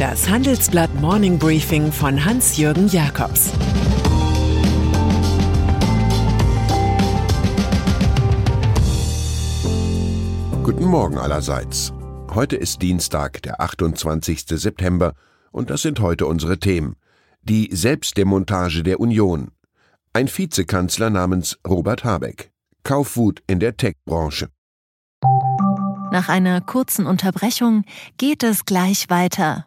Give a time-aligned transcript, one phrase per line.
[0.00, 3.50] Das Handelsblatt Morning Briefing von Hans-Jürgen Jakobs
[10.62, 11.92] Guten Morgen allerseits.
[12.30, 14.46] Heute ist Dienstag, der 28.
[14.46, 15.12] September,
[15.52, 16.96] und das sind heute unsere Themen.
[17.42, 19.50] Die Selbstdemontage der Union.
[20.14, 22.52] Ein Vizekanzler namens Robert Habeck.
[22.84, 24.48] Kaufwut in der Tech-Branche.
[26.10, 27.84] Nach einer kurzen Unterbrechung
[28.16, 29.66] geht es gleich weiter.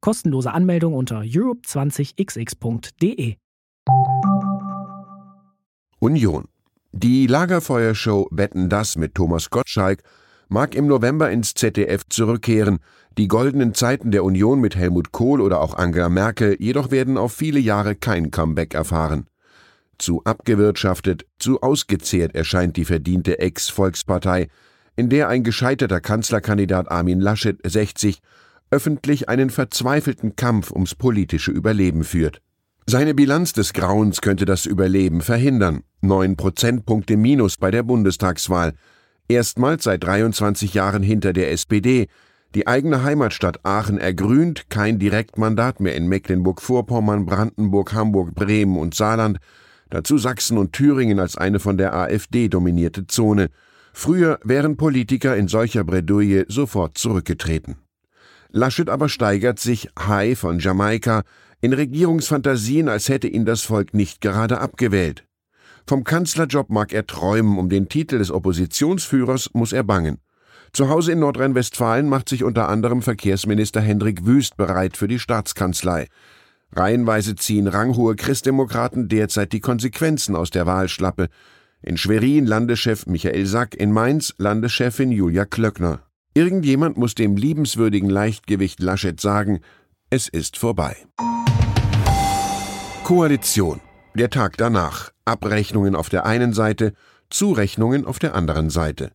[0.00, 3.36] Kostenlose Anmeldung unter europe20xx.de.
[5.98, 6.44] Union.
[6.92, 10.02] Die Lagerfeuershow Wetten das mit Thomas Gottschalk
[10.48, 12.78] mag im November ins ZDF zurückkehren.
[13.18, 17.32] Die goldenen Zeiten der Union mit Helmut Kohl oder auch Angela Merkel jedoch werden auf
[17.32, 19.26] viele Jahre kein Comeback erfahren.
[19.98, 24.48] Zu abgewirtschaftet, zu ausgezehrt erscheint die verdiente Ex-Volkspartei,
[24.94, 28.20] in der ein gescheiterter Kanzlerkandidat Armin Laschet 60
[28.70, 32.40] öffentlich einen verzweifelten Kampf ums politische Überleben führt.
[32.86, 35.82] Seine Bilanz des Grauens könnte das Überleben verhindern.
[36.00, 38.74] Neun Prozentpunkte Minus bei der Bundestagswahl.
[39.28, 42.06] Erstmals seit 23 Jahren hinter der SPD.
[42.54, 49.38] Die eigene Heimatstadt Aachen ergrünt, kein Direktmandat mehr in Mecklenburg-Vorpommern, Brandenburg, Hamburg, Bremen und Saarland–
[49.90, 53.48] dazu Sachsen und Thüringen als eine von der AfD dominierte Zone.
[53.92, 57.76] Früher wären Politiker in solcher Bredouille sofort zurückgetreten.
[58.50, 61.22] Laschet aber steigert sich, High von Jamaika,
[61.60, 65.26] in Regierungsfantasien, als hätte ihn das Volk nicht gerade abgewählt.
[65.86, 70.18] Vom Kanzlerjob mag er träumen, um den Titel des Oppositionsführers muss er bangen.
[70.72, 76.08] Zu Hause in Nordrhein-Westfalen macht sich unter anderem Verkehrsminister Hendrik Wüst bereit für die Staatskanzlei.
[76.72, 81.28] Reihenweise ziehen ranghohe Christdemokraten derzeit die Konsequenzen aus der Wahlschlappe.
[81.82, 86.05] In Schwerin Landeschef Michael Sack, in Mainz Landeschefin Julia Klöckner.
[86.36, 89.60] Irgendjemand muss dem liebenswürdigen Leichtgewicht Laschet sagen,
[90.10, 90.94] es ist vorbei.
[93.04, 93.80] Koalition.
[94.14, 95.12] Der Tag danach.
[95.24, 96.92] Abrechnungen auf der einen Seite,
[97.30, 99.12] Zurechnungen auf der anderen Seite.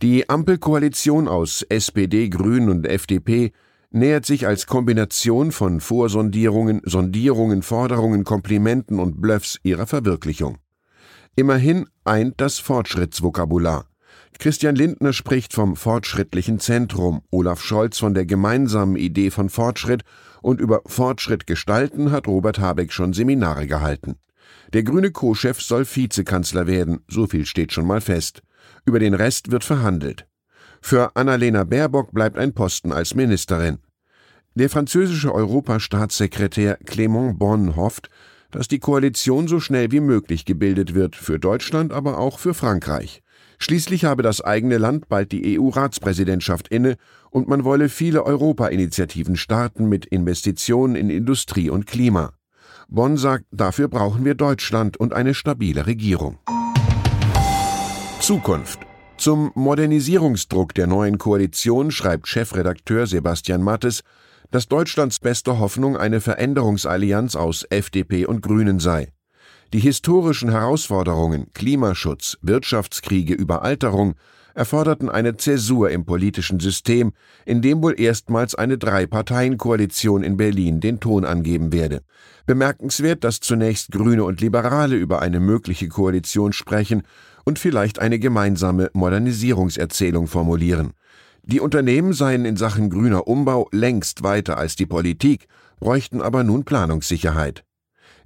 [0.00, 3.52] Die Ampelkoalition aus SPD, Grünen und FDP
[3.90, 10.56] nähert sich als Kombination von Vorsondierungen, Sondierungen, Forderungen, Komplimenten und Bluffs ihrer Verwirklichung.
[11.36, 13.84] Immerhin eint das Fortschrittsvokabular.
[14.38, 20.02] Christian Lindner spricht vom fortschrittlichen Zentrum, Olaf Scholz von der gemeinsamen Idee von Fortschritt
[20.42, 24.16] und über Fortschritt gestalten hat Robert Habeck schon Seminare gehalten.
[24.72, 28.42] Der grüne Co-Chef soll Vizekanzler werden, so viel steht schon mal fest.
[28.84, 30.26] Über den Rest wird verhandelt.
[30.80, 33.78] Für Annalena Baerbock bleibt ein Posten als Ministerin.
[34.54, 38.10] Der französische Europastaatssekretär Clément Bonn hofft,
[38.54, 43.20] dass die Koalition so schnell wie möglich gebildet wird, für Deutschland, aber auch für Frankreich.
[43.58, 46.96] Schließlich habe das eigene Land bald die EU-Ratspräsidentschaft inne
[47.30, 52.32] und man wolle viele Europa-Initiativen starten mit Investitionen in Industrie und Klima.
[52.88, 56.38] Bonn sagt, dafür brauchen wir Deutschland und eine stabile Regierung.
[58.20, 58.80] Zukunft
[59.16, 64.02] zum Modernisierungsdruck der neuen Koalition schreibt Chefredakteur Sebastian Mattes,
[64.54, 69.08] dass Deutschlands beste Hoffnung eine Veränderungsallianz aus FDP und Grünen sei.
[69.72, 74.14] Die historischen Herausforderungen Klimaschutz, Wirtschaftskriege, Überalterung
[74.54, 81.00] erforderten eine Zäsur im politischen System, in dem wohl erstmals eine Drei-Parteien-Koalition in Berlin den
[81.00, 82.02] Ton angeben werde.
[82.46, 87.02] Bemerkenswert, dass zunächst Grüne und Liberale über eine mögliche Koalition sprechen
[87.44, 90.92] und vielleicht eine gemeinsame Modernisierungserzählung formulieren.
[91.46, 95.46] Die Unternehmen seien in Sachen grüner Umbau längst weiter als die Politik,
[95.78, 97.64] bräuchten aber nun Planungssicherheit.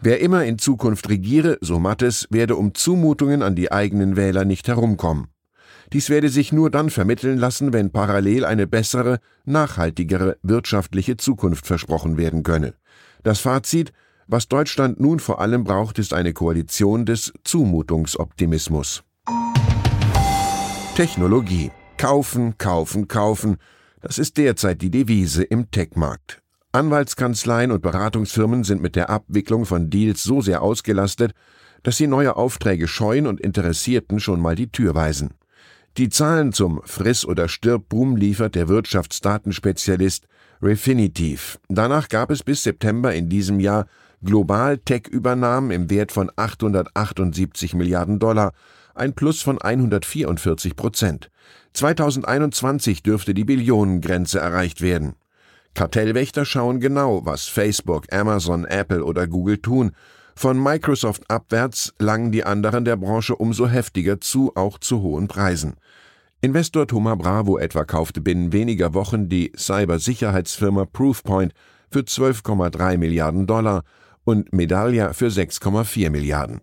[0.00, 4.68] Wer immer in Zukunft regiere, so Mattes, werde um Zumutungen an die eigenen Wähler nicht
[4.68, 5.26] herumkommen.
[5.92, 12.18] Dies werde sich nur dann vermitteln lassen, wenn parallel eine bessere, nachhaltigere wirtschaftliche Zukunft versprochen
[12.18, 12.74] werden könne.
[13.24, 13.92] Das Fazit,
[14.28, 19.02] was Deutschland nun vor allem braucht, ist eine Koalition des Zumutungsoptimismus.
[20.94, 21.72] Technologie.
[21.98, 23.56] Kaufen, kaufen, kaufen.
[24.00, 26.40] Das ist derzeit die Devise im Tech-Markt.
[26.70, 31.32] Anwaltskanzleien und Beratungsfirmen sind mit der Abwicklung von Deals so sehr ausgelastet,
[31.82, 35.34] dass sie neue Aufträge scheuen und Interessierten schon mal die Tür weisen.
[35.96, 40.28] Die Zahlen zum Friss- oder Stirb-Boom liefert der Wirtschaftsdatenspezialist
[40.62, 41.58] Refinitiv.
[41.68, 43.88] Danach gab es bis September in diesem Jahr
[44.24, 48.52] Global Tech-Übernahmen im Wert von 878 Milliarden Dollar,
[48.94, 51.30] ein Plus von 144 Prozent.
[51.74, 55.14] 2021 dürfte die Billionengrenze erreicht werden.
[55.74, 59.92] Kartellwächter schauen genau, was Facebook, Amazon, Apple oder Google tun.
[60.34, 65.76] Von Microsoft abwärts langen die anderen der Branche umso heftiger zu, auch zu hohen Preisen.
[66.40, 71.52] Investor Thomas Bravo etwa kaufte binnen weniger Wochen die Cybersicherheitsfirma Proofpoint
[71.90, 73.84] für 12,3 Milliarden Dollar
[74.28, 76.60] und Medallia für 6,4 Milliarden.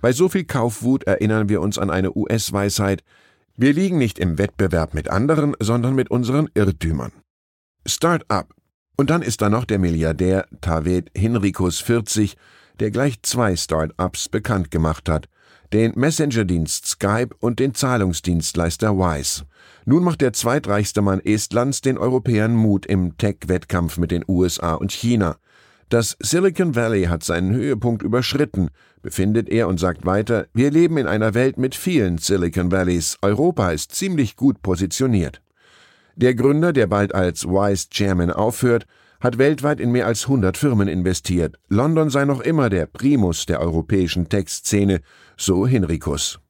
[0.00, 3.02] Bei so viel Kaufwut erinnern wir uns an eine US-Weisheit,
[3.56, 7.10] wir liegen nicht im Wettbewerb mit anderen, sondern mit unseren Irrtümern.
[7.84, 8.54] Start-up.
[8.96, 12.36] Und dann ist da noch der Milliardär Taved Hinrikus 40,
[12.78, 15.28] der gleich zwei Start-ups bekannt gemacht hat,
[15.72, 19.42] den Messenger-Dienst Skype und den Zahlungsdienstleister Wise.
[19.86, 24.92] Nun macht der zweitreichste Mann Estlands den Europäern Mut im Tech-Wettkampf mit den USA und
[24.92, 25.38] China.
[25.92, 28.70] Das Silicon Valley hat seinen Höhepunkt überschritten,
[29.02, 33.72] befindet er und sagt weiter, wir leben in einer Welt mit vielen Silicon Valleys, Europa
[33.72, 35.42] ist ziemlich gut positioniert.
[36.16, 38.86] Der Gründer, der bald als Wise Chairman aufhört,
[39.20, 41.56] hat weltweit in mehr als 100 Firmen investiert.
[41.68, 45.02] London sei noch immer der Primus der europäischen Tech-Szene,
[45.36, 46.40] so Hinrikus.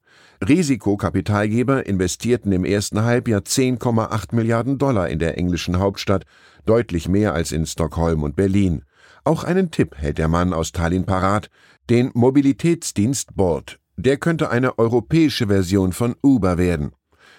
[0.41, 6.27] Risikokapitalgeber investierten im ersten Halbjahr 10,8 Milliarden Dollar in der englischen Hauptstadt,
[6.65, 8.85] deutlich mehr als in Stockholm und Berlin.
[9.25, 11.49] Auch einen Tipp hält der Mann aus Tallinn parat,
[11.91, 13.79] den Mobilitätsdienst Board.
[13.97, 16.93] Der könnte eine europäische Version von Uber werden.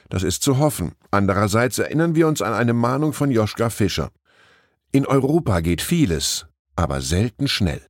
[0.09, 0.93] Das ist zu hoffen.
[1.11, 4.11] Andererseits erinnern wir uns an eine Mahnung von Joschka Fischer.
[4.91, 6.45] In Europa geht vieles,
[6.75, 7.81] aber selten schnell.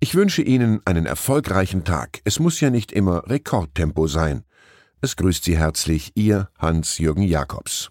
[0.00, 2.20] Ich wünsche Ihnen einen erfolgreichen Tag.
[2.24, 4.44] Es muss ja nicht immer Rekordtempo sein.
[5.00, 7.90] Es grüßt Sie herzlich Ihr Hans-Jürgen Jakobs.